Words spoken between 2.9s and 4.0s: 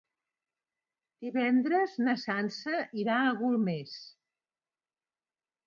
irà a Golmés.